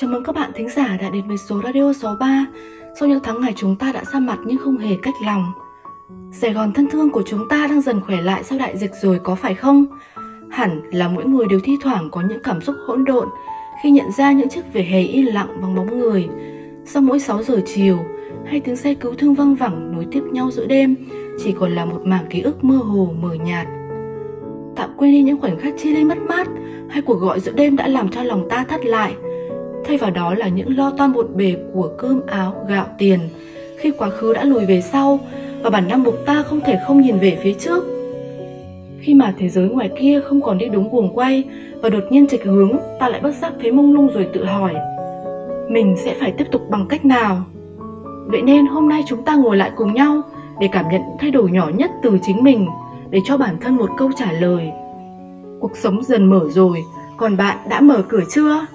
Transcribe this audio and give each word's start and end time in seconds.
Chào 0.00 0.10
mừng 0.10 0.22
các 0.22 0.34
bạn 0.34 0.50
thính 0.54 0.68
giả 0.68 0.96
đã 1.00 1.10
đến 1.10 1.28
với 1.28 1.36
số 1.38 1.62
Radio 1.64 1.92
63 1.92 2.46
Sau 3.00 3.08
những 3.08 3.20
tháng 3.22 3.40
ngày 3.40 3.52
chúng 3.56 3.76
ta 3.76 3.92
đã 3.92 4.04
xa 4.12 4.20
mặt 4.20 4.38
nhưng 4.46 4.58
không 4.58 4.78
hề 4.78 4.96
cách 5.02 5.14
lòng 5.24 5.52
Sài 6.32 6.52
Gòn 6.52 6.72
thân 6.72 6.90
thương 6.90 7.10
của 7.10 7.22
chúng 7.26 7.48
ta 7.48 7.66
đang 7.66 7.80
dần 7.80 8.00
khỏe 8.00 8.20
lại 8.20 8.44
sau 8.44 8.58
đại 8.58 8.76
dịch 8.76 8.90
rồi 9.02 9.20
có 9.22 9.34
phải 9.34 9.54
không? 9.54 9.86
Hẳn 10.50 10.80
là 10.92 11.08
mỗi 11.08 11.24
người 11.24 11.46
đều 11.50 11.60
thi 11.64 11.76
thoảng 11.82 12.08
có 12.10 12.20
những 12.20 12.42
cảm 12.42 12.60
xúc 12.60 12.76
hỗn 12.86 13.04
độn 13.04 13.28
khi 13.82 13.90
nhận 13.90 14.12
ra 14.12 14.32
những 14.32 14.48
chiếc 14.48 14.72
vỉa 14.72 14.82
hè 14.82 15.00
yên 15.00 15.34
lặng 15.34 15.60
bằng 15.62 15.74
bóng 15.74 15.98
người. 15.98 16.28
Sau 16.84 17.02
mỗi 17.02 17.20
6 17.20 17.42
giờ 17.42 17.60
chiều, 17.66 17.98
hay 18.46 18.60
tiếng 18.60 18.76
xe 18.76 18.94
cứu 18.94 19.14
thương 19.14 19.34
văng 19.34 19.54
vẳng 19.54 19.92
nối 19.92 20.06
tiếp 20.10 20.22
nhau 20.32 20.50
giữa 20.50 20.66
đêm 20.66 20.96
chỉ 21.44 21.52
còn 21.52 21.72
là 21.72 21.84
một 21.84 22.00
mảng 22.04 22.26
ký 22.30 22.40
ức 22.40 22.64
mơ 22.64 22.76
hồ 22.76 23.14
mờ 23.20 23.34
nhạt. 23.34 23.66
Tạm 24.76 24.90
quên 24.96 25.12
đi 25.12 25.22
những 25.22 25.40
khoảnh 25.40 25.58
khắc 25.58 25.74
chia 25.78 25.90
ly 25.90 26.04
mất 26.04 26.18
mát 26.28 26.48
hay 26.90 27.02
cuộc 27.02 27.20
gọi 27.20 27.40
giữa 27.40 27.52
đêm 27.52 27.76
đã 27.76 27.88
làm 27.88 28.08
cho 28.08 28.22
lòng 28.22 28.48
ta 28.50 28.64
thắt 28.64 28.86
lại. 28.86 29.14
Thay 29.90 29.98
vào 29.98 30.10
đó 30.10 30.34
là 30.34 30.48
những 30.48 30.76
lo 30.76 30.90
toan 30.90 31.12
bộn 31.12 31.26
bề 31.36 31.56
của 31.72 31.90
cơm 31.98 32.20
áo, 32.26 32.54
gạo 32.68 32.86
tiền 32.98 33.20
khi 33.78 33.90
quá 33.90 34.10
khứ 34.10 34.34
đã 34.34 34.44
lùi 34.44 34.66
về 34.66 34.80
sau 34.80 35.20
và 35.62 35.70
bản 35.70 35.88
năng 35.88 36.04
buộc 36.04 36.14
ta 36.26 36.42
không 36.42 36.60
thể 36.60 36.78
không 36.86 37.00
nhìn 37.00 37.18
về 37.18 37.38
phía 37.42 37.52
trước. 37.52 37.84
Khi 39.00 39.14
mà 39.14 39.34
thế 39.38 39.48
giới 39.48 39.68
ngoài 39.68 39.90
kia 39.98 40.20
không 40.20 40.42
còn 40.42 40.58
đi 40.58 40.66
đúng 40.68 40.90
guồng 40.90 41.14
quay 41.14 41.44
và 41.82 41.88
đột 41.88 42.04
nhiên 42.10 42.26
trịch 42.26 42.44
hướng, 42.44 42.72
ta 43.00 43.08
lại 43.08 43.20
bất 43.20 43.34
giác 43.34 43.52
thấy 43.60 43.72
mông 43.72 43.92
lung 43.92 44.08
rồi 44.14 44.28
tự 44.32 44.44
hỏi 44.44 44.74
mình 45.70 45.96
sẽ 45.98 46.16
phải 46.20 46.32
tiếp 46.32 46.46
tục 46.52 46.62
bằng 46.70 46.86
cách 46.88 47.04
nào? 47.04 47.44
Vậy 48.26 48.42
nên 48.42 48.66
hôm 48.66 48.88
nay 48.88 49.02
chúng 49.08 49.24
ta 49.24 49.34
ngồi 49.34 49.56
lại 49.56 49.70
cùng 49.76 49.94
nhau 49.94 50.22
để 50.60 50.68
cảm 50.72 50.88
nhận 50.88 51.02
thay 51.20 51.30
đổi 51.30 51.50
nhỏ 51.50 51.70
nhất 51.74 51.90
từ 52.02 52.18
chính 52.22 52.44
mình 52.44 52.66
để 53.10 53.18
cho 53.24 53.36
bản 53.36 53.56
thân 53.60 53.76
một 53.76 53.90
câu 53.98 54.10
trả 54.16 54.32
lời. 54.32 54.70
Cuộc 55.60 55.76
sống 55.76 56.02
dần 56.04 56.30
mở 56.30 56.40
rồi, 56.50 56.78
còn 57.16 57.36
bạn 57.36 57.58
đã 57.68 57.80
mở 57.80 58.02
cửa 58.08 58.22
chưa? 58.30 58.66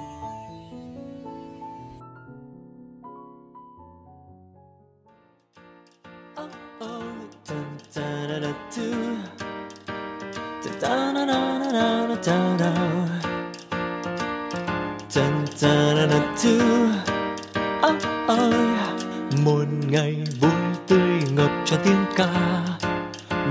Một 19.45 19.65
ngày 19.87 20.15
vui 20.41 20.51
tươi 20.87 21.19
ngập 21.35 21.51
tràn 21.65 21.79
tiếng 21.83 22.05
ca. 22.15 22.27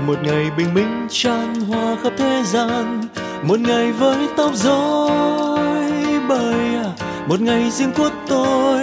Một 0.07 0.15
ngày 0.23 0.51
bình 0.57 0.73
minh 0.73 1.07
tràn 1.09 1.55
hoa 1.55 1.95
khắp 2.03 2.13
thế 2.17 2.43
gian. 2.45 3.01
Một 3.43 3.59
ngày 3.59 3.91
với 3.91 4.27
tóc 4.37 4.51
rối 4.55 5.89
bời. 6.27 6.65
Một 7.27 7.41
ngày 7.41 7.71
riêng 7.71 7.91
của 7.97 8.09
tôi. 8.27 8.81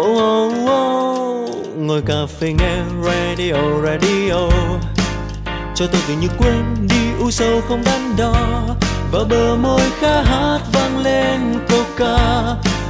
Oh, 0.00 0.22
oh, 0.22 0.52
oh. 0.70 1.66
ngồi 1.76 2.02
cà 2.06 2.26
phê 2.40 2.52
nghe 2.58 2.76
radio 3.04 3.56
radio. 3.84 4.48
Cho 5.74 5.86
tôi 5.86 6.00
dường 6.08 6.20
như 6.20 6.28
quên 6.38 6.88
đi 6.88 7.20
u 7.20 7.30
sầu 7.30 7.60
không 7.68 7.82
đắn 7.84 8.16
đo. 8.16 8.34
Và 9.12 9.24
bờ 9.30 9.56
môi 9.56 9.82
khá 10.00 10.22
hát 10.22 10.60
vang 10.72 10.98
lên 11.02 11.40
câu 11.68 11.84
ca 11.96 12.16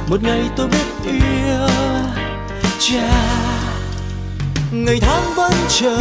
một 0.09 0.23
ngày 0.23 0.49
tôi 0.55 0.67
biết 0.67 0.85
yêu 1.05 1.67
cha. 2.79 3.09
Ngày 4.71 4.99
tháng 5.01 5.33
vẫn 5.35 5.51
chờ, 5.69 5.97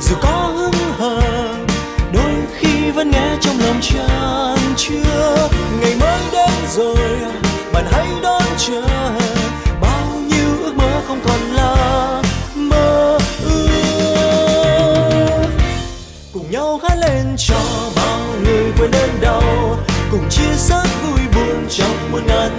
dù 0.00 0.16
có 0.20 0.52
hững 0.56 0.92
hờ, 0.98 1.20
đôi 2.12 2.32
khi 2.58 2.90
vẫn 2.90 3.10
nghe 3.10 3.36
trong 3.40 3.58
lòng 3.60 3.80
tràn 3.80 4.58
chưa 4.76 5.48
ngày 5.80 5.94
mới 6.00 6.20
đến 6.32 6.50
rồi, 6.74 7.18
bạn 7.72 7.84
hãy 7.90 8.06
đón 8.22 8.42
chờ. 8.58 8.82
Bao 9.80 10.08
nhiêu 10.28 10.48
ước 10.62 10.72
mơ 10.76 11.00
không 11.08 11.20
còn 11.24 11.40
là 11.52 12.22
mơ 12.54 13.18
ước. 13.44 14.78
Cùng 16.32 16.50
nhau 16.50 16.80
hát 16.82 16.96
lên 16.98 17.36
cho 17.38 17.60
bao 17.96 18.20
người 18.44 18.72
quên 18.78 18.90
đến 18.90 19.10
đau. 19.20 19.76
Cùng 20.10 20.28
chia 20.30 20.56
sẻ 20.56 20.82
vui 21.02 21.20
buồn 21.34 21.66
trong 21.70 22.12
một 22.12 22.20
ngàn 22.26 22.50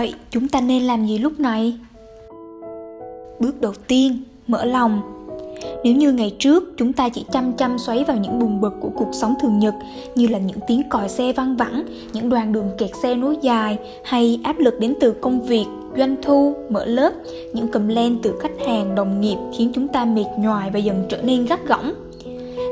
Vậy 0.00 0.14
chúng 0.30 0.48
ta 0.48 0.60
nên 0.60 0.82
làm 0.82 1.06
gì 1.06 1.18
lúc 1.18 1.40
này? 1.40 1.74
Bước 3.40 3.60
đầu 3.60 3.72
tiên, 3.88 4.22
mở 4.46 4.64
lòng. 4.64 5.00
Nếu 5.84 5.94
như 5.94 6.12
ngày 6.12 6.36
trước 6.38 6.74
chúng 6.76 6.92
ta 6.92 7.08
chỉ 7.08 7.24
chăm 7.32 7.52
chăm 7.52 7.78
xoáy 7.78 8.04
vào 8.04 8.16
những 8.16 8.38
buồn 8.38 8.60
bực 8.60 8.72
của 8.80 8.88
cuộc 8.96 9.10
sống 9.12 9.34
thường 9.42 9.58
nhật 9.58 9.74
như 10.14 10.26
là 10.26 10.38
những 10.38 10.58
tiếng 10.68 10.82
còi 10.88 11.08
xe 11.08 11.32
văng 11.32 11.56
vẳng, 11.56 11.84
những 12.12 12.28
đoàn 12.28 12.52
đường 12.52 12.70
kẹt 12.78 12.90
xe 13.02 13.14
nối 13.14 13.36
dài 13.42 13.78
hay 14.04 14.40
áp 14.44 14.58
lực 14.58 14.80
đến 14.80 14.94
từ 15.00 15.12
công 15.12 15.42
việc, 15.42 15.66
doanh 15.96 16.16
thu, 16.22 16.54
mở 16.70 16.84
lớp, 16.84 17.12
những 17.54 17.68
cầm 17.68 17.88
len 17.88 18.18
từ 18.22 18.38
khách 18.40 18.66
hàng, 18.66 18.94
đồng 18.94 19.20
nghiệp 19.20 19.36
khiến 19.58 19.70
chúng 19.74 19.88
ta 19.88 20.04
mệt 20.04 20.26
nhoài 20.38 20.70
và 20.70 20.78
dần 20.78 21.06
trở 21.08 21.22
nên 21.22 21.46
gắt 21.46 21.66
gỏng. 21.66 21.94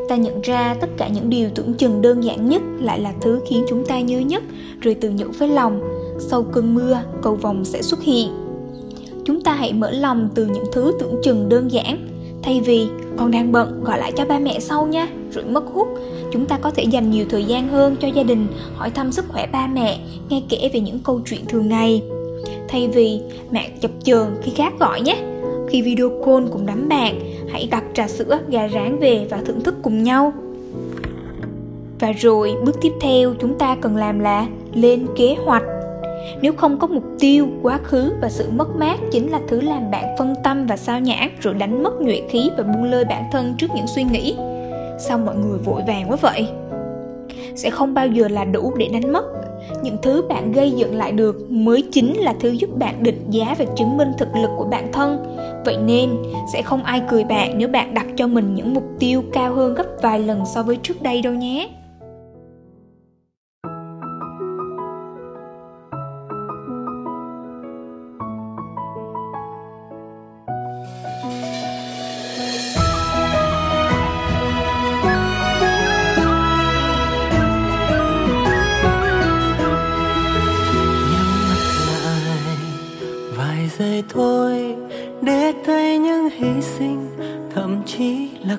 Ta 0.09 0.17
nhận 0.17 0.41
ra 0.41 0.77
tất 0.81 0.89
cả 0.97 1.09
những 1.09 1.31
điều 1.31 1.49
tưởng 1.55 1.75
chừng 1.75 2.03
đơn 2.03 2.25
giản 2.25 2.49
nhất 2.49 2.63
lại 2.81 3.01
là 3.01 3.13
thứ 3.21 3.41
khiến 3.49 3.65
chúng 3.69 3.85
ta 3.87 4.01
nhớ 4.01 4.19
nhất 4.19 4.43
rồi 4.81 4.95
từ 5.01 5.11
nhủ 5.11 5.27
với 5.39 5.49
lòng 5.49 5.81
sau 6.19 6.43
cơn 6.43 6.75
mưa, 6.75 7.01
cầu 7.23 7.35
vồng 7.35 7.65
sẽ 7.65 7.83
xuất 7.83 8.03
hiện. 8.03 8.29
Chúng 9.25 9.41
ta 9.41 9.53
hãy 9.53 9.73
mở 9.73 9.91
lòng 9.91 10.29
từ 10.35 10.47
những 10.47 10.65
thứ 10.73 10.93
tưởng 11.01 11.21
chừng 11.23 11.49
đơn 11.49 11.73
giản. 11.73 12.09
Thay 12.43 12.61
vì, 12.61 12.89
con 13.17 13.31
đang 13.31 13.53
bận, 13.53 13.85
gọi 13.85 13.99
lại 13.99 14.13
cho 14.17 14.25
ba 14.25 14.39
mẹ 14.39 14.61
sau 14.61 14.87
nha, 14.87 15.09
rồi 15.33 15.45
mất 15.45 15.65
hút, 15.73 15.89
chúng 16.33 16.47
ta 16.47 16.59
có 16.59 16.71
thể 16.71 16.83
dành 16.83 17.11
nhiều 17.11 17.27
thời 17.31 17.45
gian 17.45 17.69
hơn 17.69 17.97
cho 18.01 18.09
gia 18.09 18.23
đình, 18.23 18.47
hỏi 18.75 18.91
thăm 18.91 19.13
sức 19.13 19.25
khỏe 19.29 19.47
ba 19.53 19.67
mẹ, 19.67 19.99
nghe 20.29 20.43
kể 20.49 20.71
về 20.73 20.81
những 20.81 20.99
câu 20.99 21.21
chuyện 21.31 21.41
thường 21.49 21.69
ngày. 21.69 22.03
Thay 22.69 22.89
vì, 22.89 23.21
mẹ 23.51 23.71
chập 23.81 23.91
chờn 24.05 24.27
khi 24.43 24.53
khác 24.55 24.73
gọi 24.79 25.01
nhé. 25.01 25.17
Khi 25.69 25.83
video 25.83 26.09
call 26.09 26.47
cùng 26.53 26.67
đám 26.67 26.89
bạn, 26.89 27.21
hãy 27.51 27.69
đặt 27.71 27.85
trà 27.95 28.09
sữa, 28.09 28.39
gà 28.49 28.69
rán 28.69 28.99
về 28.99 29.27
và 29.31 29.43
thưởng 29.47 29.61
thức 29.61 29.75
cùng 29.83 30.03
nhau. 30.03 30.33
Và 32.01 32.13
rồi, 32.13 32.55
bước 32.65 32.77
tiếp 32.81 32.93
theo 33.01 33.35
chúng 33.41 33.59
ta 33.59 33.77
cần 33.81 33.97
làm 33.97 34.19
là 34.19 34.47
lên 34.75 35.07
kế 35.17 35.37
hoạch 35.45 35.63
nếu 36.43 36.53
không 36.53 36.79
có 36.79 36.87
mục 36.87 37.05
tiêu, 37.19 37.49
quá 37.63 37.79
khứ 37.83 38.13
và 38.21 38.29
sự 38.29 38.51
mất 38.51 38.77
mát 38.77 39.01
chính 39.13 39.31
là 39.31 39.41
thứ 39.49 39.61
làm 39.61 39.91
bạn 39.91 40.17
phân 40.19 40.35
tâm 40.45 40.67
và 40.67 40.77
sao 40.77 41.01
nhãng, 41.01 41.31
rồi 41.41 41.55
đánh 41.55 41.83
mất 41.83 42.01
nhuệ 42.01 42.23
khí 42.29 42.51
và 42.57 42.63
buông 42.63 42.85
lơi 42.85 43.05
bản 43.05 43.25
thân 43.33 43.55
trước 43.59 43.67
những 43.75 43.87
suy 43.87 44.05
nghĩ. 44.05 44.37
Sao 44.99 45.19
mọi 45.19 45.37
người 45.37 45.59
vội 45.59 45.83
vàng 45.87 46.11
quá 46.11 46.17
vậy? 46.21 46.49
Sẽ 47.55 47.71
không 47.71 47.95
bao 47.95 48.07
giờ 48.07 48.29
là 48.29 48.45
đủ 48.45 48.75
để 48.77 48.89
đánh 48.93 49.13
mất. 49.13 49.25
Những 49.83 49.97
thứ 50.03 50.23
bạn 50.29 50.53
gây 50.53 50.71
dựng 50.71 50.97
lại 50.97 51.13
được 51.13 51.51
mới 51.51 51.85
chính 51.93 52.17
là 52.17 52.35
thứ 52.41 52.51
giúp 52.51 52.71
bạn 52.79 53.03
định 53.03 53.27
giá 53.31 53.55
và 53.59 53.65
chứng 53.77 53.97
minh 53.97 54.13
thực 54.19 54.29
lực 54.37 54.51
của 54.57 54.65
bản 54.65 54.93
thân. 54.93 55.37
Vậy 55.65 55.77
nên, 55.77 56.11
sẽ 56.53 56.63
không 56.63 56.83
ai 56.83 57.03
cười 57.09 57.25
bạn 57.25 57.59
nếu 57.59 57.69
bạn 57.69 57.95
đặt 57.95 58.07
cho 58.17 58.27
mình 58.27 58.55
những 58.55 58.75
mục 58.75 58.85
tiêu 58.99 59.23
cao 59.33 59.55
hơn 59.55 59.75
gấp 59.75 59.87
vài 60.03 60.21
lần 60.21 60.45
so 60.55 60.63
với 60.63 60.77
trước 60.83 61.03
đây 61.03 61.23
đâu 61.23 61.33
nhé. 61.33 61.69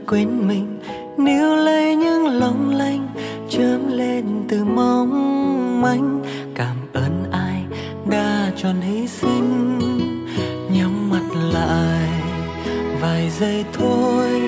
Quên 0.10 0.48
mình, 0.48 0.80
níu 1.18 1.56
lấy 1.56 1.96
những 1.96 2.28
long 2.28 2.70
lanh 2.70 3.08
chớm 3.50 3.88
lên 3.88 4.26
từ 4.50 4.64
mong 4.64 5.82
manh. 5.82 6.24
Cảm 6.56 6.76
ơn 6.94 7.32
ai 7.32 7.64
đã 8.10 8.52
tròn 8.58 8.82
hy 8.82 9.08
sinh, 9.08 9.80
nhắm 10.72 11.10
mắt 11.10 11.22
lại 11.54 12.10
vài 13.02 13.30
giây 13.40 13.66
thôi. 13.74 14.42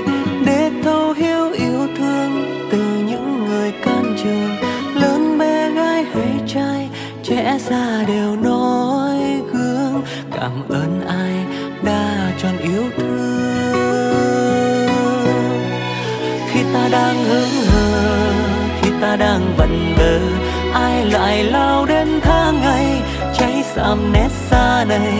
Để 0.45 0.71
thấu 0.83 1.13
hiểu 1.13 1.51
yêu 1.51 1.87
thương 1.97 2.31
từ 2.71 3.03
những 3.07 3.45
người 3.45 3.71
can 3.83 4.15
trường, 4.23 4.55
lớn 5.01 5.37
bé 5.37 5.71
gái 5.71 6.03
hay 6.03 6.47
trai, 6.47 6.89
trẻ 7.23 7.57
già 7.59 8.03
đều 8.07 8.35
nói 8.35 9.41
gương. 9.53 10.01
Cảm 10.31 10.69
ơn 10.69 11.01
ai 11.07 11.45
đã 11.83 12.31
tròn 12.41 12.57
yêu 12.57 12.83
thương. 12.97 13.40
Đang 16.91 17.25
hững 17.25 17.65
hờ 17.67 18.31
khi 18.81 18.89
ta 19.01 19.15
đang 19.15 19.53
vần 19.57 19.93
vờ. 19.97 20.19
Ai 20.73 21.05
lại 21.05 21.43
lao 21.43 21.85
đến 21.85 22.19
tháng 22.23 22.61
ngày 22.61 23.01
cháy 23.39 23.63
sạm 23.75 24.13
nét 24.13 24.29
xa 24.49 24.85
này. 24.89 25.13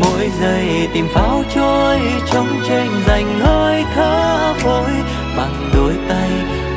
Mỗi 0.00 0.30
giây 0.40 0.88
tìm 0.94 1.08
pháo 1.14 1.42
trôi 1.54 2.00
trong 2.32 2.46
tranh 2.68 3.02
giành 3.06 3.40
hơi 3.40 3.84
thở 3.94 4.54
vội 4.62 4.90
bằng 5.36 5.70
đôi 5.74 5.92
tay 6.08 6.30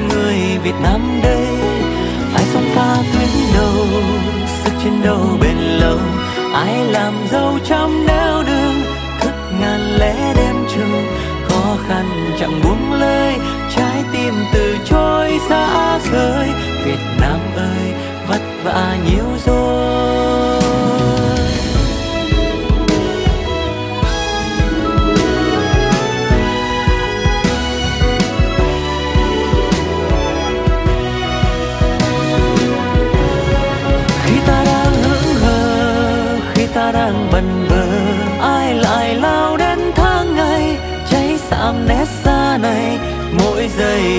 người 0.10 0.36
Việt 0.64 0.76
Nam 0.84 1.20
đây, 1.24 1.48
ai 2.36 2.44
sông 2.54 2.70
pha 2.76 2.96
tuyến 3.14 3.30
đầu, 3.56 3.88
sức 4.64 4.72
chiến 4.84 5.02
đấu 5.04 5.38
bền 5.42 5.58
lâu. 5.58 5.98
Ai 6.54 6.86
làm 6.86 7.14
dâu 7.32 7.60
trăm 7.64 8.06
năm 8.06 8.31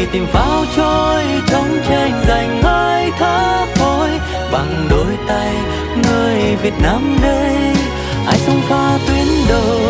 giây 0.03 0.11
tìm 0.13 0.27
pháo 0.27 0.65
trôi 0.77 1.25
trong 1.47 1.79
tranh 1.89 2.25
giành 2.29 2.63
hơi 2.63 3.11
thở 3.19 3.67
phôi. 3.75 4.11
Bằng 4.53 4.87
đôi 4.91 5.19
tay 5.27 5.55
người 6.05 6.57
Việt 6.63 6.75
Nam 6.83 7.17
đây, 7.23 7.57
ai 8.27 8.39
sông 8.39 8.61
pha 8.69 8.99
tuyến 9.07 9.27
đầu, 9.49 9.81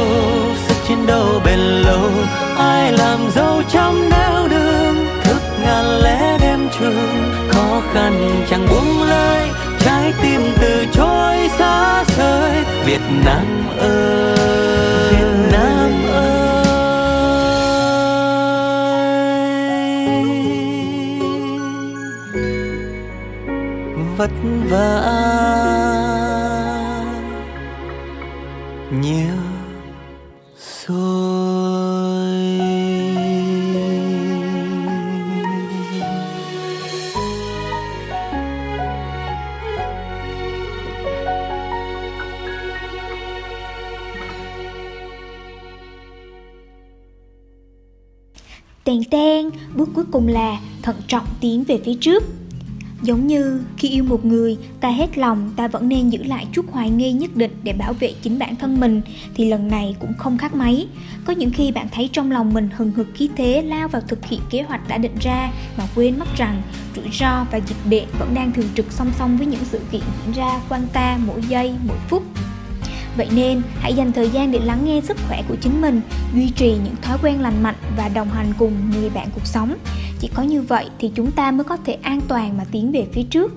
sức 0.69 0.75
chiến 0.89 1.07
đấu 1.07 1.41
bền 1.45 1.59
lâu. 1.59 2.11
Ai 2.57 2.93
làm 2.93 3.19
dâu 3.35 3.63
trong 3.73 4.11
nẻo 4.11 4.49
đường, 4.49 5.07
thức 5.25 5.43
ngàn 5.65 5.85
lẽ 5.85 6.39
đêm 6.41 6.69
trường. 6.79 7.33
Khó 7.49 7.83
khăn 7.95 8.45
chẳng 8.51 8.67
buông 8.71 9.03
lời 9.03 9.49
trái 9.81 10.13
tim 10.23 10.41
từ 10.61 10.87
chối 10.93 11.37
xa 11.59 12.05
rời 12.19 12.53
Việt 12.85 13.03
Nam 13.25 13.47
ơi. 13.79 15.32
Vất 24.23 24.31
vả 24.71 25.03
nhiều 29.01 29.37
rồi 30.87 31.03
Tèn 48.85 49.05
tèn, 49.11 49.51
bước 49.77 49.89
cuối 49.95 50.05
cùng 50.13 50.29
là 50.29 50.61
thận 50.83 50.97
trọng 51.09 51.27
tiến 51.41 51.65
về 51.65 51.81
phía 51.85 51.95
trước. 52.01 52.23
Giống 53.03 53.27
như 53.27 53.61
khi 53.77 53.89
yêu 53.89 54.05
một 54.05 54.25
người, 54.25 54.57
ta 54.81 54.89
hết 54.89 55.19
lòng, 55.19 55.51
ta 55.57 55.69
vẫn 55.69 55.89
nên 55.89 56.09
giữ 56.09 56.23
lại 56.23 56.47
chút 56.53 56.73
hoài 56.73 56.91
nghi 56.91 57.13
nhất 57.13 57.37
định 57.37 57.51
để 57.63 57.73
bảo 57.73 57.93
vệ 57.93 58.15
chính 58.23 58.39
bản 58.39 58.57
thân 58.57 58.81
mình, 58.81 59.03
thì 59.35 59.49
lần 59.49 59.69
này 59.69 59.97
cũng 60.01 60.13
không 60.19 60.39
khác 60.39 60.55
mấy. 60.55 60.89
Có 61.25 61.33
những 61.33 61.51
khi 61.51 61.73
bạn 61.73 61.89
thấy 61.93 62.11
trong 62.13 62.31
lòng 62.31 62.55
mình 62.55 62.69
hừng 62.77 62.93
hực 62.93 63.07
khí 63.15 63.29
thế 63.37 63.63
lao 63.63 63.89
vào 63.89 64.03
thực 64.09 64.27
hiện 64.27 64.41
kế 64.51 64.63
hoạch 64.63 64.89
đã 64.89 64.99
định 64.99 65.17
ra 65.21 65.53
mà 65.79 65.85
quên 65.95 66.19
mất 66.19 66.37
rằng 66.37 66.63
rủi 66.97 67.05
ro 67.13 67.47
và 67.53 67.61
dịch 67.67 67.91
bệnh 67.91 68.09
vẫn 68.19 68.35
đang 68.35 68.53
thường 68.53 68.69
trực 68.75 68.93
song 68.93 69.11
song 69.19 69.37
với 69.37 69.47
những 69.47 69.65
sự 69.65 69.81
kiện 69.93 70.03
diễn 70.25 70.35
ra 70.35 70.61
quanh 70.69 70.87
ta 70.93 71.19
mỗi 71.27 71.41
giây, 71.49 71.75
mỗi 71.87 71.99
phút. 72.09 72.23
Vậy 73.17 73.29
nên, 73.35 73.63
hãy 73.79 73.95
dành 73.95 74.13
thời 74.13 74.29
gian 74.29 74.53
để 74.53 74.59
lắng 74.59 74.85
nghe 74.85 75.01
sức 75.01 75.17
khỏe 75.29 75.43
của 75.49 75.57
chính 75.61 75.81
mình, 75.81 76.01
duy 76.35 76.51
trì 76.51 76.71
những 76.85 76.97
thói 77.03 77.19
quen 77.23 77.41
lành 77.41 77.63
mạnh 77.63 77.75
và 77.97 78.09
đồng 78.09 78.29
hành 78.29 78.53
cùng 78.59 78.91
người 78.91 79.11
bạn 79.11 79.29
cuộc 79.35 79.47
sống. 79.47 79.75
Chỉ 80.23 80.31
có 80.35 80.43
như 80.43 80.63
vậy 80.63 80.91
thì 80.99 81.11
chúng 81.15 81.31
ta 81.31 81.51
mới 81.51 81.65
có 81.65 81.77
thể 81.85 81.99
an 82.03 82.21
toàn 82.29 82.59
mà 82.59 82.65
tiến 82.73 82.93
về 82.93 83.07
phía 83.13 83.23
trước. 83.23 83.53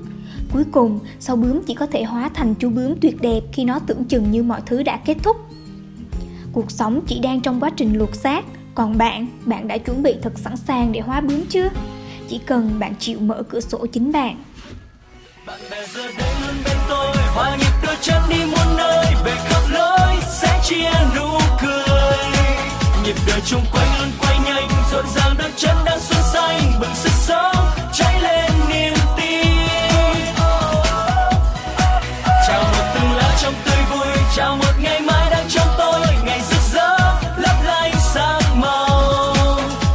Cuối 0.53 0.63
cùng, 0.71 0.99
sâu 1.19 1.35
bướm 1.35 1.63
chỉ 1.67 1.73
có 1.73 1.85
thể 1.85 2.03
hóa 2.03 2.29
thành 2.33 2.55
chú 2.59 2.69
bướm 2.69 2.95
tuyệt 3.01 3.21
đẹp 3.21 3.41
khi 3.53 3.63
nó 3.63 3.79
tưởng 3.79 4.05
chừng 4.05 4.31
như 4.31 4.43
mọi 4.43 4.61
thứ 4.65 4.83
đã 4.83 4.97
kết 4.97 5.17
thúc. 5.23 5.37
Cuộc 6.53 6.71
sống 6.71 7.01
chỉ 7.07 7.19
đang 7.19 7.41
trong 7.41 7.59
quá 7.59 7.69
trình 7.77 7.97
luộc 7.97 8.15
xác, 8.15 8.45
còn 8.75 8.97
bạn, 8.97 9.27
bạn 9.45 9.67
đã 9.67 9.77
chuẩn 9.77 10.03
bị 10.03 10.13
thật 10.21 10.33
sẵn 10.39 10.57
sàng 10.57 10.91
để 10.91 10.99
hóa 10.99 11.21
bướm 11.21 11.45
chưa? 11.49 11.69
Chỉ 12.27 12.39
cần 12.45 12.79
bạn 12.79 12.93
chịu 12.99 13.19
mở 13.19 13.43
cửa 13.49 13.59
sổ 13.59 13.85
chính 13.85 14.11
bạn. 14.11 14.43
bạn 15.47 15.59
bè 15.71 15.87
giờ 15.93 16.01
đây 16.17 16.33
luôn 16.41 16.55
bên 16.65 16.77
tôi 16.89 17.07
hòa 17.35 17.55
nhịp 17.57 17.73
đôi 17.85 17.95
chân 18.01 18.21
đi 18.29 18.37
muôn 18.45 18.77
nơi 18.77 19.05
về 19.25 19.35
khắp 19.45 19.61
lối 19.71 20.15
sẽ 20.41 20.61
chia 20.63 20.91
nụ 21.15 21.29
cười 21.61 22.05
nhịp 23.05 23.15
đời 23.27 23.41
chung 23.45 23.61
quanh 23.73 23.87
luôn 23.99 24.09
quay 24.21 24.39
nhanh 24.45 24.69
rộn 24.91 25.05
ràng 25.15 25.35
đôi 25.37 25.51
chân 25.57 25.75
đang 25.85 25.99
xuân 25.99 26.14
xanh 26.85 26.95
sức 26.95 27.11
sống, 27.11 27.65
cháy 27.93 28.21
lên 28.21 28.51
niềm 28.69 28.93
tin. 29.17 29.47
Chào 32.47 32.63
một 32.63 32.85
tương 32.93 33.11
lai 33.11 33.35
trong 33.41 33.53
tươi 33.65 33.77
vui, 33.91 34.07
chào 34.35 34.55
một 34.55 34.73
ngày 34.81 35.01
mai 35.01 35.29
đang 35.29 35.45
trong 35.49 35.67
tôi. 35.77 36.01
Ngày 36.25 36.41
rực 36.49 36.61
rỡ, 36.73 36.97
lấp 37.37 37.55
lánh 37.63 37.91
sáng 38.13 38.61
màu. 38.61 39.35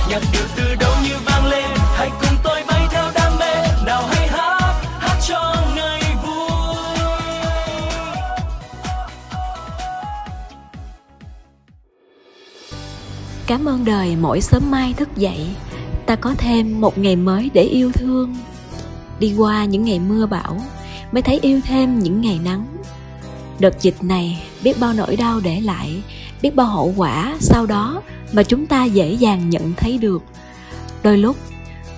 Nhạc 0.08 0.22
điệu 0.32 0.42
từ 0.56 0.74
đâu 0.74 0.92
như 1.04 1.14
vang 1.24 1.46
lên, 1.46 1.70
hãy 1.96 2.10
cùng 2.20 2.38
tôi 2.42 2.62
bay 2.68 2.86
theo 2.90 3.04
đam 3.14 3.38
mê. 3.38 3.54
Nào 3.86 4.02
hãy 4.10 4.28
hát 4.28 4.74
hát 4.98 5.16
cho 5.28 5.54
ngày 5.74 6.02
vui. 6.22 6.50
Cảm 13.46 13.68
ơn 13.68 13.84
đời 13.84 14.16
mỗi 14.16 14.40
sớm 14.40 14.70
mai 14.70 14.94
thức 14.96 15.08
dậy. 15.16 15.48
Ta 16.10 16.16
có 16.16 16.34
thêm 16.38 16.80
một 16.80 16.98
ngày 16.98 17.16
mới 17.16 17.50
để 17.54 17.62
yêu 17.62 17.92
thương. 17.92 18.36
Đi 19.20 19.34
qua 19.36 19.64
những 19.64 19.84
ngày 19.84 19.98
mưa 19.98 20.26
bão, 20.26 20.60
Mới 21.12 21.22
thấy 21.22 21.38
yêu 21.42 21.60
thêm 21.64 21.98
những 21.98 22.20
ngày 22.20 22.40
nắng. 22.44 22.66
Đợt 23.58 23.80
dịch 23.80 24.02
này, 24.02 24.42
biết 24.64 24.80
bao 24.80 24.92
nỗi 24.92 25.16
đau 25.16 25.40
để 25.40 25.60
lại, 25.60 26.02
Biết 26.42 26.54
bao 26.56 26.66
hậu 26.66 26.94
quả 26.96 27.36
sau 27.40 27.66
đó 27.66 28.02
Mà 28.32 28.42
chúng 28.42 28.66
ta 28.66 28.84
dễ 28.84 29.12
dàng 29.12 29.50
nhận 29.50 29.72
thấy 29.76 29.98
được. 29.98 30.22
Đôi 31.02 31.18
lúc, 31.18 31.36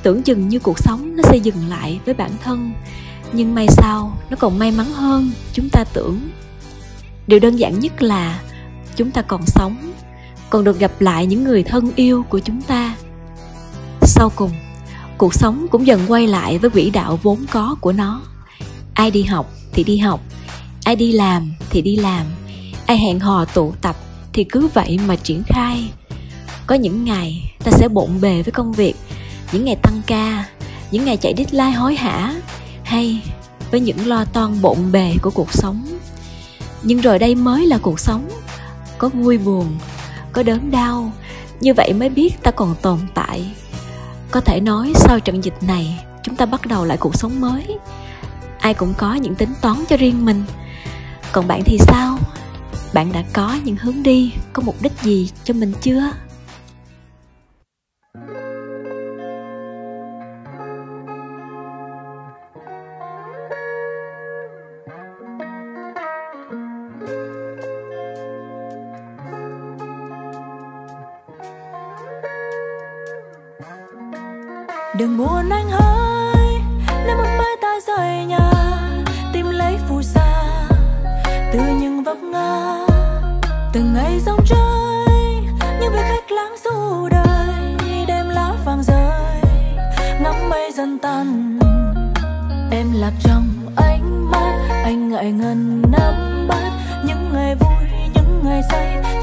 tưởng 0.03 0.23
chừng 0.23 0.49
như 0.49 0.59
cuộc 0.59 0.79
sống 0.79 1.17
nó 1.17 1.23
sẽ 1.23 1.37
dừng 1.37 1.69
lại 1.69 2.01
với 2.05 2.15
bản 2.15 2.31
thân, 2.45 2.73
Nhưng 3.33 3.55
may 3.55 3.67
sao 3.69 4.17
nó 4.31 4.37
còn 4.37 4.59
may 4.59 4.71
mắn 4.71 4.87
hơn 4.87 5.31
chúng 5.53 5.69
ta 5.69 5.85
tưởng. 5.93 6.21
Điều 7.27 7.41
đơn 7.41 7.57
giản 7.57 7.81
nhất 7.81 8.03
là 8.03 8.41
chúng 8.97 9.11
ta 9.11 9.23
còn 9.23 9.43
sống, 9.47 9.77
còn 10.51 10.65
được 10.65 10.79
gặp 10.79 11.01
lại 11.01 11.27
những 11.27 11.45
người 11.45 11.63
thân 11.63 11.91
yêu 11.97 12.23
của 12.29 12.39
chúng 12.39 12.63
ta 12.63 12.82
sau 14.13 14.31
cùng. 14.37 14.51
Cuộc 15.19 15.35
sống 15.35 15.67
cũng 15.71 15.87
dần 15.87 16.01
quay 16.09 16.27
lại 16.27 16.59
với 16.59 16.71
quỹ 16.71 16.91
đạo 16.91 17.19
vốn 17.23 17.45
có 17.51 17.77
của 17.81 17.93
nó. 17.93 18.23
Ai 18.95 19.11
đi 19.11 19.23
học 19.23 19.51
thì 19.73 19.85
đi 19.85 19.99
học, 19.99 20.21
ai 20.85 20.97
đi 20.97 21.13
làm 21.13 21.53
thì 21.71 21.83
đi 21.83 21.97
làm, 21.97 22.27
ai 22.87 22.99
hẹn 22.99 23.21
hò 23.21 23.45
tụ 23.45 23.75
tập 23.81 23.97
thì 24.33 24.45
cứ 24.45 24.69
vậy 24.75 24.99
mà 25.07 25.17
triển 25.17 25.43
khai. 25.47 25.91
Có 26.67 26.75
những 26.75 27.05
ngày 27.05 27.55
ta 27.65 27.71
sẽ 27.71 27.89
bộn 27.89 28.21
bề 28.21 28.43
với 28.43 28.53
công 28.53 28.73
việc, 28.73 28.95
những 29.53 29.65
ngày 29.65 29.77
tăng 29.83 30.03
ca, 30.07 30.45
những 30.91 31.05
ngày 31.05 31.17
chạy 31.17 31.35
deadline 31.37 31.71
hối 31.71 31.95
hả, 31.95 32.35
hay 32.85 33.23
với 33.71 33.81
những 33.81 34.07
lo 34.07 34.25
toan 34.25 34.63
bộn 34.63 34.93
bề 34.93 35.15
của 35.23 35.31
cuộc 35.31 35.53
sống. 35.53 35.99
Nhưng 36.83 37.01
rồi 37.01 37.19
đây 37.19 37.35
mới 37.35 37.67
là 37.67 37.79
cuộc 37.79 38.01
sống, 38.01 38.29
có 38.99 39.09
vui 39.09 39.39
buồn, 39.39 39.79
có 40.33 40.43
đớn 40.43 40.71
đau, 40.71 41.13
như 41.61 41.75
vậy 41.75 41.93
mới 41.93 42.09
biết 42.09 42.43
ta 42.43 42.51
còn 42.51 42.75
tồn 42.83 42.99
tại 43.15 43.53
có 44.33 44.41
thể 44.41 44.61
nói 44.61 44.93
sau 44.97 45.21
trận 45.21 45.45
dịch 45.45 45.63
này, 45.63 46.05
chúng 46.23 46.37
ta 46.37 46.47
bắt 46.47 46.67
đầu 46.67 46.85
lại 46.85 46.97
cuộc 46.97 47.15
sống 47.15 47.41
mới. 47.41 47.79
Ai 48.61 48.75
cũng 48.75 48.95
có 48.99 49.15
những 49.15 49.35
tính 49.35 49.53
toán 49.61 49.77
cho 49.89 49.97
riêng 49.97 50.25
mình. 50.25 50.45
Còn 51.33 51.49
bạn 51.49 51.63
thì 51.65 51.79
sao? 51.79 52.19
Bạn 52.95 53.13
đã 53.13 53.23
có 53.33 53.59
những 53.65 53.77
hướng 53.77 54.03
đi, 54.03 54.33
có 54.53 54.63
mục 54.67 54.77
đích 54.83 54.93
gì 55.03 55.31
cho 55.45 55.55
mình 55.55 55.73
chưa? 55.81 56.13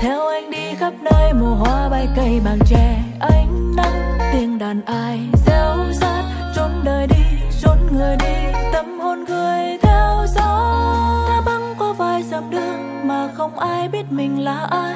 Theo 0.01 0.27
anh 0.27 0.51
đi 0.51 0.75
khắp 0.75 0.94
nơi, 1.01 1.34
mùa 1.34 1.56
hoa 1.56 1.89
bay 1.89 2.08
cây 2.15 2.41
bằng 2.46 2.60
tre 2.65 2.98
ánh 3.20 3.75
nắng, 3.75 4.18
tiếng 4.34 4.60
đàn 4.60 4.82
ai 4.86 5.20
reo 5.46 5.75
rát. 5.94 6.25
Trốn 6.56 6.72
đời 6.84 7.08
đi 7.08 7.24
trốn 7.62 7.77
người 7.91 8.15
đi, 8.20 8.60
tâm 8.74 9.00
hồn 9.00 9.24
người 9.24 9.77
theo 9.82 10.25
gió. 10.36 10.75
Ta 11.27 11.41
băng 11.46 11.75
qua 11.77 11.94
vài 11.94 12.24
dặm 12.24 12.50
đường 12.50 13.08
mà 13.08 13.29
không 13.34 13.60
ai 13.60 13.88
biết 13.88 14.03
mình 14.10 14.44
là 14.44 14.68
ai. 14.72 14.96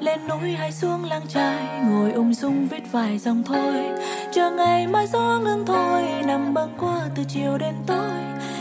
Lên 0.00 0.20
núi 0.28 0.52
hay 0.52 0.72
xuống 0.72 1.04
làng 1.04 1.26
trai 1.28 1.64
ngồi 1.84 2.12
um 2.12 2.24
ung 2.24 2.34
dung 2.34 2.68
viết 2.68 2.92
vài 2.92 3.18
dòng 3.18 3.42
thôi. 3.46 3.84
Chờ 4.32 4.50
ngày 4.50 4.86
mai 4.86 5.06
gió 5.06 5.40
ngưng 5.44 5.66
thôi, 5.66 6.02
nằm 6.26 6.54
băng 6.54 6.74
qua 6.78 7.00
từ 7.16 7.24
chiều 7.28 7.58
đến 7.58 7.74
tối. 7.86 8.20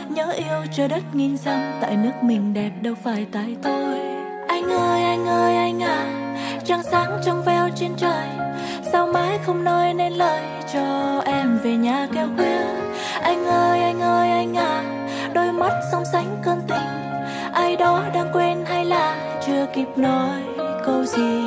Nhớ 0.10 0.32
yêu 0.32 0.66
trời 0.76 0.88
đất 0.88 1.04
nghìn 1.14 1.38
dặm, 1.38 1.62
tại 1.82 1.98
nước 1.98 2.24
mình 2.24 2.54
đẹp 2.54 2.72
đâu 2.82 2.94
phải 3.04 3.26
tại 3.32 3.56
tôi 3.64 4.13
anh 4.64 4.72
ơi 4.72 5.04
anh 5.04 5.28
ơi, 5.28 5.56
anh 5.56 5.84
à 5.84 6.06
trăng 6.66 6.84
sáng 6.84 7.20
trong 7.26 7.44
veo 7.44 7.70
trên 7.76 7.96
trời. 7.98 8.28
Sao 8.92 9.08
mãi 9.08 9.40
không 9.46 9.64
nói 9.64 9.94
nên 9.94 10.14
lời 10.14 10.44
cho 10.74 11.22
em 11.26 11.60
về 11.64 11.76
nhà 11.76 12.08
kêu 12.16 12.28
khuya? 12.38 12.66
Anh 13.22 13.46
ơi 13.46 13.80
anh 13.80 14.02
ơi, 14.02 14.30
anh 14.30 14.58
à 14.58 14.84
đôi 15.34 15.52
mắt 15.52 15.72
song 15.92 16.04
sánh 16.12 16.38
cơn 16.44 16.62
tình. 16.68 16.88
Ai 17.54 17.76
đó 17.76 18.04
đang 18.14 18.30
quên 18.34 18.66
hay 18.66 18.86
là 18.86 19.16
chưa 19.48 19.66
kịp 19.74 19.88
nói 19.96 20.42
câu 20.86 21.06
gì? 21.06 21.44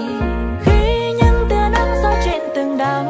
Khi 0.64 1.12
những 1.12 1.46
tia 1.48 1.68
nắng 1.72 1.94
gió 2.02 2.12
trên 2.24 2.42
từng 2.54 2.78
đám 2.78 3.06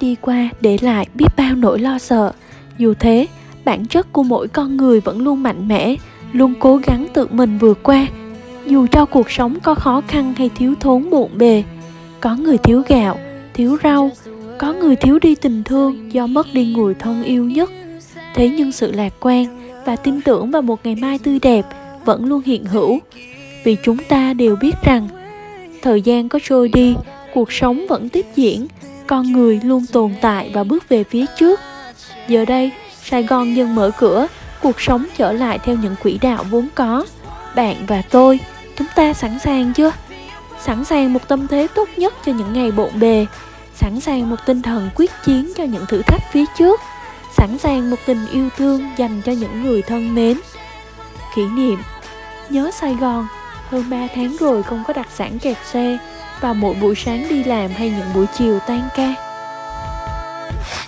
đi 0.00 0.16
qua 0.20 0.48
để 0.60 0.78
lại 0.80 1.06
biết 1.14 1.26
bao 1.36 1.54
nỗi 1.54 1.78
lo 1.78 1.98
sợ. 1.98 2.32
Dù 2.78 2.94
thế, 3.00 3.26
bản 3.64 3.86
chất 3.86 4.12
của 4.12 4.22
mỗi 4.22 4.48
con 4.48 4.76
người 4.76 5.00
vẫn 5.00 5.24
luôn 5.24 5.42
mạnh 5.42 5.68
mẽ, 5.68 5.96
luôn 6.32 6.54
cố 6.58 6.76
gắng 6.76 7.06
tự 7.12 7.26
mình 7.30 7.58
vượt 7.58 7.82
qua. 7.82 8.06
Dù 8.66 8.86
cho 8.86 9.04
cuộc 9.04 9.30
sống 9.30 9.60
có 9.60 9.74
khó 9.74 10.02
khăn 10.08 10.34
hay 10.36 10.50
thiếu 10.56 10.74
thốn 10.80 11.10
bộn 11.10 11.30
bề, 11.38 11.64
có 12.20 12.36
người 12.36 12.58
thiếu 12.58 12.82
gạo, 12.88 13.18
thiếu 13.54 13.76
rau, 13.82 14.10
có 14.58 14.72
người 14.72 14.96
thiếu 14.96 15.18
đi 15.18 15.34
tình 15.34 15.64
thương 15.64 16.12
do 16.12 16.26
mất 16.26 16.46
đi 16.52 16.74
người 16.74 16.94
thân 16.94 17.22
yêu 17.22 17.44
nhất. 17.44 17.70
Thế 18.34 18.50
nhưng 18.50 18.72
sự 18.72 18.92
lạc 18.92 19.12
quan 19.20 19.46
và 19.86 19.96
tin 19.96 20.20
tưởng 20.20 20.50
vào 20.50 20.62
một 20.62 20.80
ngày 20.84 20.94
mai 20.94 21.18
tươi 21.18 21.38
đẹp 21.38 21.66
vẫn 22.04 22.24
luôn 22.24 22.42
hiện 22.46 22.64
hữu. 22.64 22.98
Vì 23.64 23.76
chúng 23.82 23.96
ta 24.08 24.34
đều 24.34 24.56
biết 24.56 24.82
rằng, 24.82 25.08
thời 25.82 26.02
gian 26.02 26.28
có 26.28 26.38
trôi 26.42 26.68
đi, 26.68 26.94
cuộc 27.34 27.52
sống 27.52 27.86
vẫn 27.88 28.08
tiếp 28.08 28.26
diễn, 28.36 28.66
con 29.10 29.32
người 29.32 29.60
luôn 29.64 29.86
tồn 29.86 30.14
tại 30.20 30.50
và 30.54 30.64
bước 30.64 30.88
về 30.88 31.04
phía 31.04 31.24
trước. 31.38 31.60
Giờ 32.28 32.44
đây, 32.44 32.70
Sài 33.02 33.22
Gòn 33.22 33.56
dần 33.56 33.74
mở 33.74 33.90
cửa, 33.98 34.26
cuộc 34.62 34.80
sống 34.80 35.06
trở 35.16 35.32
lại 35.32 35.58
theo 35.58 35.76
những 35.76 35.94
quỹ 36.02 36.18
đạo 36.18 36.44
vốn 36.50 36.68
có. 36.74 37.06
Bạn 37.56 37.76
và 37.86 38.02
tôi, 38.10 38.40
chúng 38.76 38.86
ta 38.96 39.12
sẵn 39.12 39.38
sàng 39.38 39.72
chưa? 39.72 39.92
Sẵn 40.60 40.84
sàng 40.84 41.12
một 41.12 41.28
tâm 41.28 41.46
thế 41.46 41.66
tốt 41.74 41.88
nhất 41.96 42.14
cho 42.26 42.32
những 42.32 42.52
ngày 42.52 42.70
bộn 42.70 43.00
bề, 43.00 43.26
sẵn 43.74 44.00
sàng 44.00 44.30
một 44.30 44.46
tinh 44.46 44.62
thần 44.62 44.90
quyết 44.94 45.10
chiến 45.24 45.52
cho 45.56 45.64
những 45.64 45.86
thử 45.88 46.02
thách 46.02 46.22
phía 46.32 46.44
trước, 46.58 46.80
sẵn 47.36 47.58
sàng 47.58 47.90
một 47.90 47.98
tình 48.06 48.26
yêu 48.32 48.48
thương 48.56 48.90
dành 48.96 49.22
cho 49.22 49.32
những 49.32 49.62
người 49.62 49.82
thân 49.82 50.14
mến. 50.14 50.40
Kỷ 51.36 51.44
niệm 51.44 51.78
Nhớ 52.48 52.70
Sài 52.80 52.94
Gòn, 52.94 53.26
hơn 53.70 53.84
3 53.90 54.06
tháng 54.14 54.36
rồi 54.36 54.62
không 54.62 54.84
có 54.86 54.92
đặc 54.92 55.08
sản 55.14 55.38
kẹt 55.38 55.56
xe, 55.72 55.98
vào 56.40 56.54
mỗi 56.54 56.74
buổi 56.74 56.94
sáng 56.94 57.26
đi 57.30 57.44
làm 57.44 57.70
hay 57.70 57.90
những 57.90 58.12
buổi 58.14 58.26
chiều 58.38 58.58
tan 58.66 58.88
ca. 58.96 59.14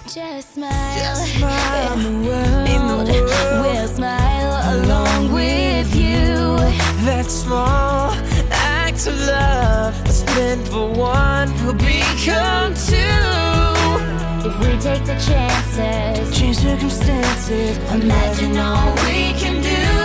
Just 0.06 0.54
smile, 0.54 0.70
Just 0.98 1.38
smile 1.38 1.92
in 1.94 2.02
the 2.02 2.28
world, 2.28 2.68
in 2.68 2.88
the 2.88 2.96
world. 2.96 3.62
We'll 3.62 3.88
smile 3.88 4.52
along 4.64 5.32
with 5.34 5.94
you. 5.94 6.56
That 7.06 7.24
small 7.30 8.12
act 8.50 9.06
of 9.06 9.14
love 9.26 9.94
that's 10.04 10.24
meant 10.36 10.68
for 10.68 10.88
one 11.00 11.48
will 11.66 11.74
become 11.74 12.74
two. 12.74 13.42
If 14.44 14.58
we 14.60 14.66
take 14.80 15.04
the 15.06 15.16
chances, 15.28 16.38
Change 16.38 16.56
circumstances. 16.56 17.78
imagine 17.94 18.58
all 18.58 18.92
we 19.06 19.32
can 19.40 19.62
do 19.62 20.01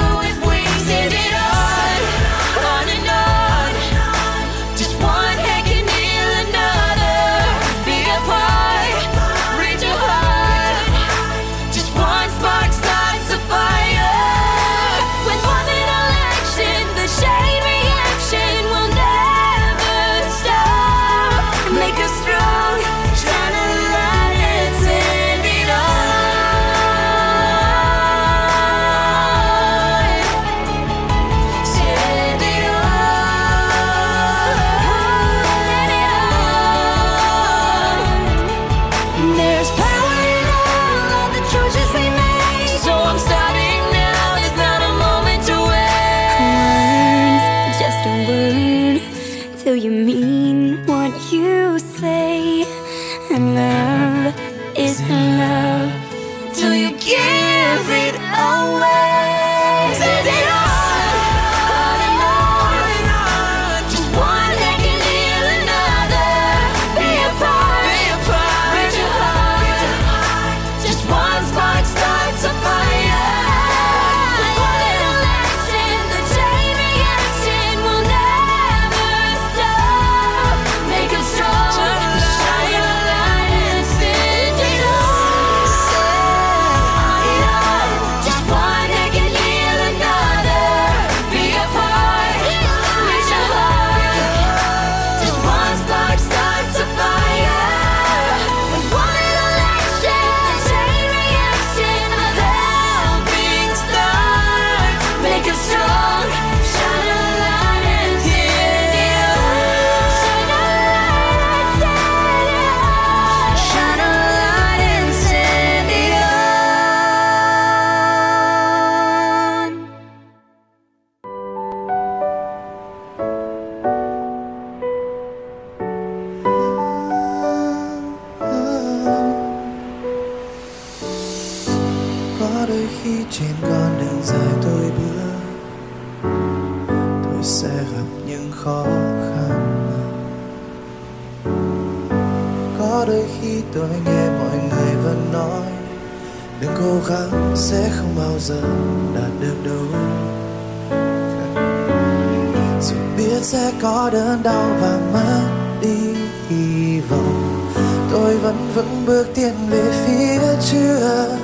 có 153.82 154.10
đớn 154.14 154.44
đau 154.44 154.70
và 154.82 155.00
mất 155.14 155.50
đi 155.82 156.16
hy 156.50 157.00
vọng. 157.00 157.72
Tôi 158.12 158.38
vẫn 158.38 158.72
vững 158.76 159.04
bước 159.06 159.28
tiến 159.36 159.54
về 159.70 159.84
phía 160.06 160.42
trước. 160.72 161.38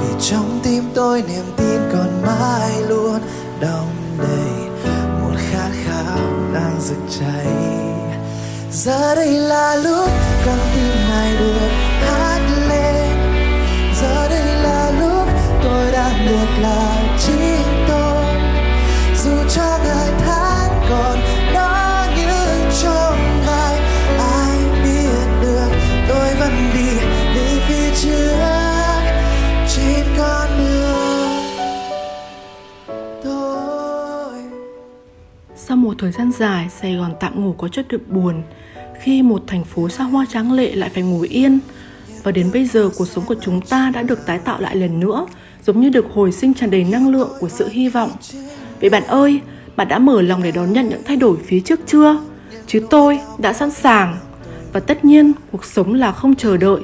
Vì 0.00 0.14
trong 0.20 0.60
tim 0.62 0.84
tôi 0.94 1.22
niềm 1.28 1.44
tin 1.56 1.80
còn 1.92 2.22
mãi 2.26 2.72
luôn 2.88 3.20
đong 3.60 3.94
đầy. 4.18 4.68
Một 5.22 5.36
khát 5.50 5.70
khao 5.84 6.18
đang 6.54 6.80
rực 6.80 7.20
cháy. 7.20 7.46
Giờ 8.72 9.14
đây 9.14 9.30
là 9.32 9.76
lúc 9.76 10.10
thời 36.12 36.18
gian 36.18 36.32
dài, 36.32 36.68
Sài 36.80 36.94
Gòn 36.94 37.14
tạm 37.20 37.44
ngủ 37.44 37.54
có 37.58 37.68
chất 37.68 37.88
được 37.88 38.08
buồn 38.08 38.42
khi 39.02 39.22
một 39.22 39.42
thành 39.46 39.64
phố 39.64 39.88
xa 39.88 40.04
hoa 40.04 40.26
tráng 40.32 40.52
lệ 40.52 40.74
lại 40.74 40.90
phải 40.94 41.02
ngủ 41.02 41.20
yên. 41.20 41.58
Và 42.22 42.32
đến 42.32 42.50
bây 42.52 42.66
giờ 42.66 42.90
cuộc 42.96 43.08
sống 43.08 43.24
của 43.24 43.34
chúng 43.40 43.60
ta 43.60 43.90
đã 43.94 44.02
được 44.02 44.26
tái 44.26 44.38
tạo 44.38 44.60
lại 44.60 44.76
lần 44.76 45.00
nữa, 45.00 45.26
giống 45.66 45.80
như 45.80 45.88
được 45.88 46.06
hồi 46.14 46.32
sinh 46.32 46.54
tràn 46.54 46.70
đầy 46.70 46.84
năng 46.84 47.08
lượng 47.08 47.30
của 47.40 47.48
sự 47.48 47.68
hy 47.68 47.88
vọng. 47.88 48.10
Vậy 48.80 48.90
bạn 48.90 49.02
ơi, 49.02 49.40
bạn 49.76 49.88
đã 49.88 49.98
mở 49.98 50.22
lòng 50.22 50.42
để 50.42 50.50
đón 50.50 50.72
nhận 50.72 50.88
những 50.88 51.02
thay 51.04 51.16
đổi 51.16 51.36
phía 51.46 51.60
trước 51.60 51.80
chưa? 51.86 52.20
Chứ 52.66 52.86
tôi 52.90 53.20
đã 53.38 53.52
sẵn 53.52 53.70
sàng. 53.70 54.16
Và 54.72 54.80
tất 54.80 55.04
nhiên, 55.04 55.32
cuộc 55.52 55.64
sống 55.64 55.94
là 55.94 56.12
không 56.12 56.34
chờ 56.34 56.56
đợi. 56.56 56.80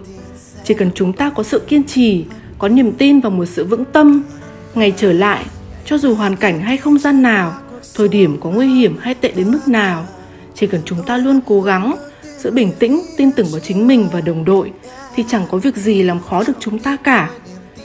Chỉ 0.64 0.75
cần 0.75 0.91
chúng 0.95 1.12
ta 1.12 1.31
có 1.31 1.43
sự 1.43 1.59
kiên 1.59 1.85
trì, 1.85 2.25
có 2.59 2.69
niềm 2.69 2.93
tin 2.93 3.21
và 3.21 3.29
một 3.29 3.47
sự 3.47 3.64
vững 3.64 3.85
tâm, 3.85 4.23
ngày 4.75 4.93
trở 4.97 5.12
lại, 5.12 5.45
cho 5.85 5.99
dù 5.99 6.14
hoàn 6.14 6.37
cảnh 6.37 6.61
hay 6.61 6.77
không 6.77 6.99
gian 6.99 7.23
nào, 7.23 7.55
thời 7.99 8.09
điểm 8.09 8.41
có 8.41 8.51
nguy 8.51 8.67
hiểm 8.67 8.99
hay 9.01 9.15
tệ 9.15 9.33
đến 9.33 9.53
mức 9.53 9.69
nào, 9.69 10.07
chỉ 10.55 10.67
cần 10.67 10.81
chúng 10.85 11.03
ta 11.03 11.17
luôn 11.17 11.41
cố 11.47 11.63
gắng, 11.63 11.97
giữ 12.39 12.51
bình 12.51 12.73
tĩnh, 12.79 13.03
tin 13.17 13.33
tưởng 13.33 13.47
vào 13.51 13.61
chính 13.61 13.87
mình 13.87 14.09
và 14.13 14.21
đồng 14.21 14.45
đội 14.45 14.73
thì 15.15 15.25
chẳng 15.29 15.47
có 15.51 15.59
việc 15.59 15.77
gì 15.77 16.03
làm 16.03 16.21
khó 16.21 16.45
được 16.47 16.53
chúng 16.61 16.79
ta 16.79 16.97
cả. 16.97 17.31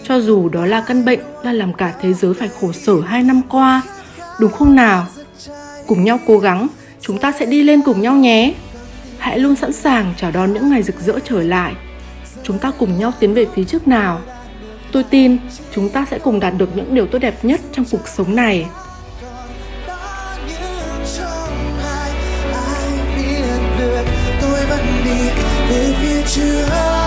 Cho 0.04 0.20
dù 0.20 0.50
đó 0.50 0.66
là 0.66 0.84
căn 0.88 1.06
bệnh 1.06 1.20
đã 1.44 1.54
làm 1.54 1.74
cả 1.74 1.94
thế 2.02 2.14
giới 2.14 2.34
phải 2.34 2.50
khổ 2.62 2.72
sở 2.72 3.02
hai 3.02 3.24
năm 3.24 3.42
qua, 3.50 3.82
đúng 4.40 4.52
không 4.52 4.76
nào? 4.76 5.08
Cùng 5.88 6.04
nhau 6.04 6.20
cố 6.28 6.40
gắng, 6.40 6.68
chúng 7.02 7.18
ta 7.18 7.32
sẽ 7.32 7.46
đi 7.46 7.64
lên 7.64 7.82
cùng 7.82 8.02
nhau 8.02 8.16
nhé. 8.16 8.54
Hãy 9.18 9.40
luôn 9.40 9.56
sẵn 9.56 9.74
sàng 9.74 10.14
chào 10.18 10.32
đón 10.32 10.54
những 10.54 10.70
ngày 10.70 10.84
rực 10.84 11.00
rỡ 11.00 11.14
trở 11.30 11.44
lại. 11.44 11.74
Chúng 12.44 12.60
ta 12.60 12.72
cùng 12.80 13.00
nhau 13.00 13.14
tiến 13.20 13.34
về 13.34 13.46
phía 13.56 13.64
trước 13.64 13.88
nào. 13.88 14.22
Tôi 14.92 15.04
tin 15.04 15.38
chúng 15.76 15.90
ta 15.90 16.06
sẽ 16.12 16.20
cùng 16.20 16.40
đạt 16.40 16.54
được 16.58 16.70
những 16.76 16.96
điều 16.96 17.08
tốt 17.08 17.20
đẹp 17.20 17.46
nhất 17.46 17.62
trong 17.72 17.86
cuộc 17.92 18.08
sống 18.08 18.36
này. 18.36 18.66
Về 26.36 26.66
phía 26.68 27.03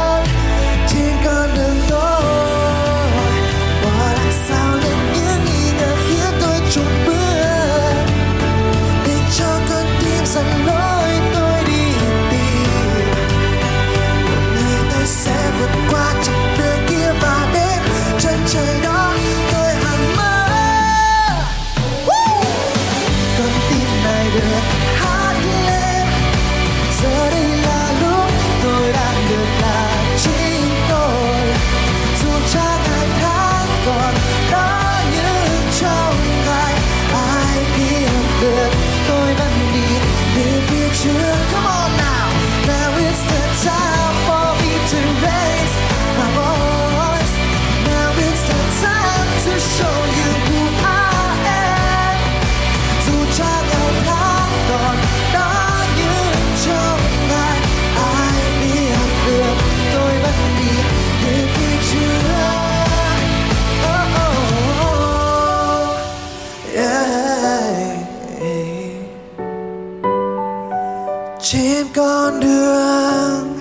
trên 71.49 71.87
con 71.95 72.41
đường 72.41 73.59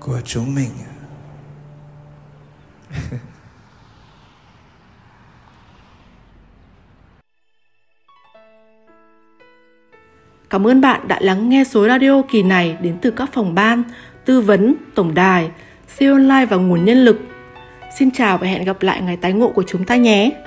của 0.00 0.20
chúng 0.24 0.54
mình 0.54 0.70
Cảm 10.50 10.66
ơn 10.66 10.80
bạn 10.80 11.08
đã 11.08 11.18
lắng 11.20 11.48
nghe 11.48 11.64
số 11.64 11.88
radio 11.88 12.22
kỳ 12.22 12.42
này 12.42 12.76
đến 12.82 12.98
từ 13.02 13.10
các 13.10 13.30
phòng 13.32 13.54
ban, 13.54 13.82
tư 14.24 14.40
vấn, 14.40 14.74
tổng 14.94 15.14
đài, 15.14 15.50
siêu 15.98 16.12
online 16.12 16.46
và 16.46 16.56
nguồn 16.56 16.84
nhân 16.84 17.04
lực. 17.04 17.20
Xin 17.98 18.10
chào 18.10 18.38
và 18.38 18.46
hẹn 18.46 18.64
gặp 18.64 18.82
lại 18.82 19.00
ngày 19.00 19.16
tái 19.16 19.32
ngộ 19.32 19.48
của 19.48 19.64
chúng 19.66 19.84
ta 19.84 19.96
nhé. 19.96 20.45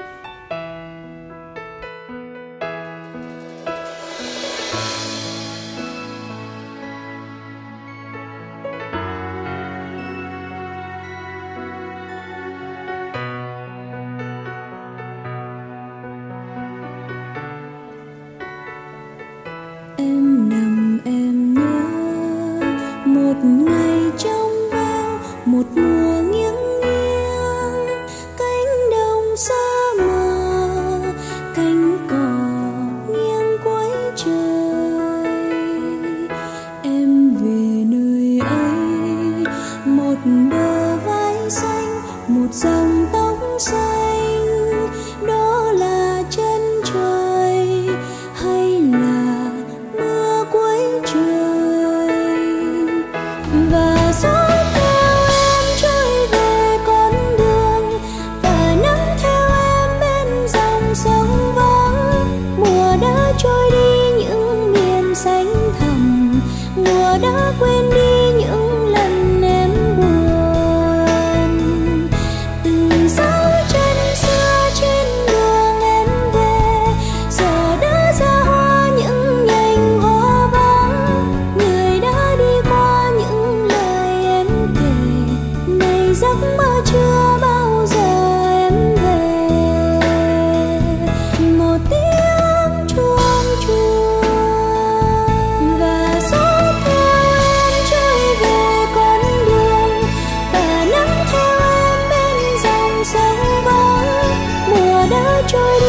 joy 105.49 105.88